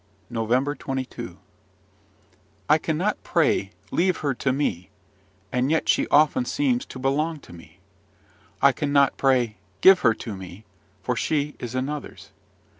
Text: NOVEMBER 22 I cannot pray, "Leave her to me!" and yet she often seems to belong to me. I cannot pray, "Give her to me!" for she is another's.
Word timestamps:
NOVEMBER 0.31 0.73
22 0.73 1.37
I 2.67 2.77
cannot 2.79 3.21
pray, 3.21 3.69
"Leave 3.91 4.17
her 4.25 4.33
to 4.33 4.51
me!" 4.51 4.89
and 5.51 5.69
yet 5.69 5.87
she 5.87 6.07
often 6.07 6.43
seems 6.43 6.87
to 6.87 6.97
belong 6.97 7.39
to 7.41 7.53
me. 7.53 7.79
I 8.63 8.71
cannot 8.71 9.15
pray, 9.17 9.57
"Give 9.81 9.99
her 9.99 10.15
to 10.15 10.35
me!" 10.35 10.65
for 11.03 11.15
she 11.15 11.55
is 11.59 11.75
another's. 11.75 12.31